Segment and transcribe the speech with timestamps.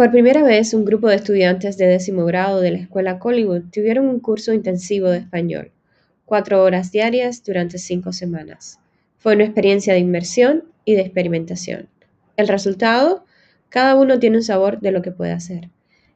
[0.00, 4.08] Por primera vez, un grupo de estudiantes de décimo grado de la escuela Collingwood tuvieron
[4.08, 5.72] un curso intensivo de español,
[6.24, 8.78] cuatro horas diarias durante cinco semanas.
[9.18, 11.90] Fue una experiencia de inmersión y de experimentación.
[12.38, 13.26] El resultado,
[13.68, 15.68] cada uno tiene un sabor de lo que puede hacer.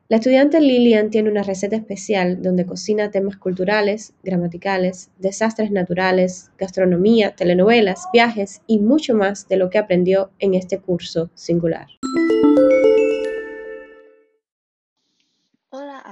[0.09, 7.37] La estudiante Lillian tiene una receta especial donde cocina temas culturales, gramaticales, desastres naturales, gastronomía,
[7.37, 11.89] telenovelas, viajes y mucho más de lo que aprendió en este curso singular.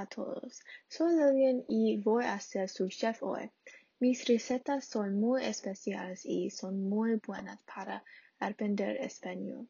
[0.05, 3.51] Todos, soy Lillian y voy a ser su chef hoy.
[3.99, 8.03] Mis recetas son muy especiales y son muy buenas para
[8.39, 9.69] aprender español.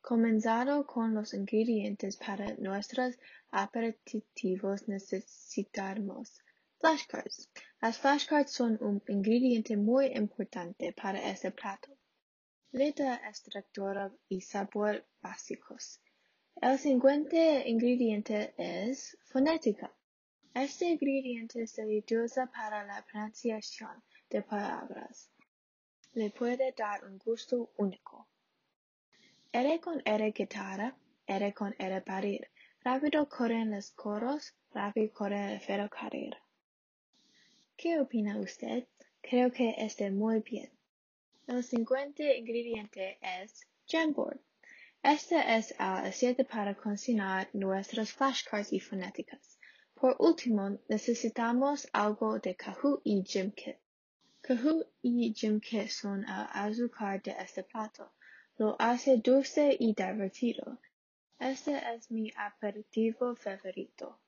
[0.00, 3.16] Comenzando con los ingredientes para nuestros
[3.52, 6.42] aperitivos necesitamos
[6.80, 7.48] flashcards.
[7.80, 11.96] Las flashcards son un ingrediente muy importante para este plato.
[12.72, 16.00] Letra, estructura y sabor básicos.
[16.60, 19.92] El siguiente ingrediente es fonética.
[20.54, 25.30] Este ingrediente se utiliza para la pronunciación de palabras.
[26.12, 28.28] Le puede dar un gusto único.
[29.50, 30.94] R con R guitarra,
[31.26, 32.48] R con R parir.
[32.84, 36.36] Rápido corren los coros, rápido corre el ferrocarril.
[37.76, 38.86] ¿Qué opina usted?
[39.20, 40.70] Creo que esté muy bien.
[41.46, 44.40] El siguiente ingrediente es Jamboard.
[45.04, 49.58] Este es el aceite para cocinar nuestras flashcards y fonéticas.
[49.94, 53.78] Por último, necesitamos algo de Kahoot y Jimkit.
[54.42, 58.12] Kahoot y Jimkit son el azúcar de este plato.
[58.58, 60.78] Lo hace dulce y divertido.
[61.40, 64.20] Este es mi aperitivo favorito.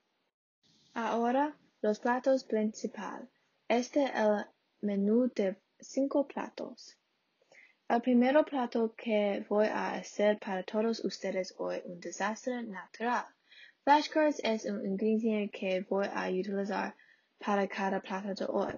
[0.92, 3.28] Ahora, los platos principales.
[3.68, 4.44] Este es el
[4.80, 6.96] menú de cinco platos.
[7.86, 13.26] El primer plato que voy a hacer para todos ustedes hoy un desastre natural.
[13.84, 16.96] Flashcards es un ingrediente que voy a utilizar
[17.38, 18.72] para cada plato de hoy.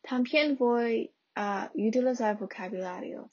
[0.00, 3.32] También voy a utilizar vocabulario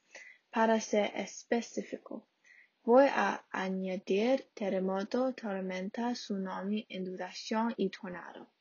[0.50, 2.28] para ser específico.
[2.84, 8.51] Voy a añadir terremoto, tormenta, tsunami, inundación y tornado.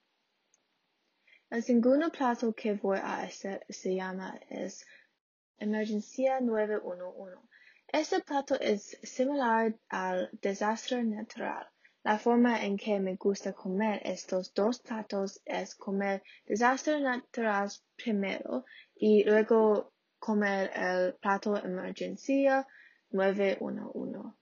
[1.48, 4.84] El segundo plato que voy a hacer se llama es
[5.60, 7.36] Emergencia 911.
[7.88, 11.66] Este plato es similar al desastre natural.
[12.04, 18.64] La forma en que me gusta comer estos dos platos es comer desastre natural primero
[18.94, 22.66] y luego comer el plato emergencia
[23.10, 24.34] 911.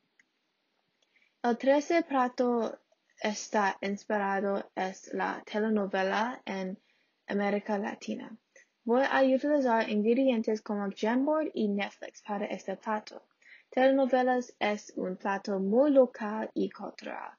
[1.42, 2.78] El tercer plato
[3.22, 6.78] está inspirado es la telenovela en
[7.26, 8.36] América Latina.
[8.86, 13.20] Voy a utilizar ingredientes como Jamboard y Netflix para este plato.
[13.68, 17.32] Telenovelas es un plato muy local y cultural.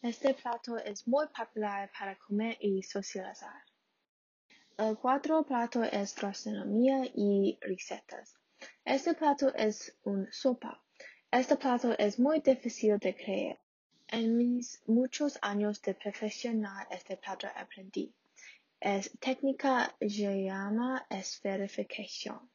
[0.00, 3.64] Este plato es muy popular para comer y socializar.
[4.78, 8.36] El cuarto plato es gastronomía y recetas.
[8.84, 10.80] Este plato es un sopa.
[11.32, 13.58] Este plato es muy difícil de creer.
[14.06, 18.14] En mis muchos años de perfeccionar este plato aprendí.
[18.80, 22.50] Es técnica se llama esferificación.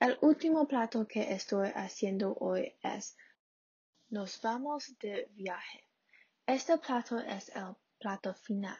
[0.00, 3.14] El último plato que estoy haciendo hoy es
[4.08, 5.86] Nos vamos de viaje.
[6.46, 8.78] Este plato es el plato final.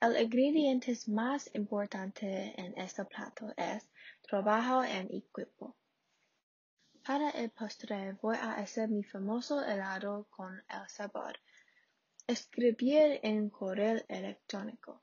[0.00, 3.90] El ingrediente más importante en este plato es
[4.22, 5.76] trabajo en equipo.
[7.04, 11.36] Para el postre voy a hacer mi famoso helado con el sabor.
[12.28, 15.02] Escribir en correo electrónico.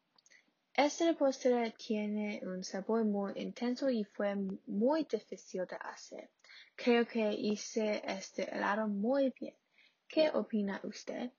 [0.75, 4.34] Este postre tiene un sabor muy intenso y fue
[4.66, 6.31] muy difícil de hacer.
[6.75, 9.56] Creo que hice este helado muy bien.
[10.07, 11.31] ¿Qué opina usted?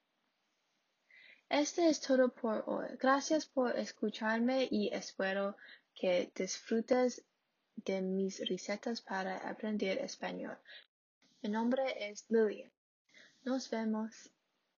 [1.48, 2.86] Este es todo por hoy.
[2.96, 5.56] Gracias por escucharme y espero
[5.92, 7.24] que disfrutes
[7.74, 10.56] de mis recetas para aprender español.
[11.42, 12.70] Mi nombre es Lillian.
[13.42, 14.30] Nos vemos.